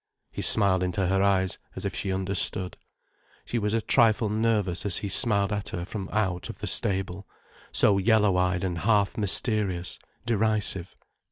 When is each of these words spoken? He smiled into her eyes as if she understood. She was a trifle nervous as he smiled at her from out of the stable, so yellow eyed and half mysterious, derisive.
He 0.31 0.41
smiled 0.41 0.81
into 0.81 1.05
her 1.05 1.21
eyes 1.21 1.59
as 1.75 1.85
if 1.85 1.93
she 1.93 2.11
understood. 2.11 2.75
She 3.45 3.59
was 3.59 3.75
a 3.75 3.81
trifle 3.83 4.29
nervous 4.29 4.83
as 4.83 4.97
he 4.97 5.09
smiled 5.09 5.53
at 5.53 5.69
her 5.69 5.85
from 5.85 6.09
out 6.11 6.49
of 6.49 6.57
the 6.57 6.65
stable, 6.65 7.27
so 7.71 7.99
yellow 7.99 8.35
eyed 8.35 8.63
and 8.63 8.79
half 8.79 9.15
mysterious, 9.15 9.99
derisive. 10.25 10.95